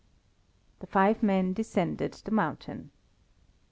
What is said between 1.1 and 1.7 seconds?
men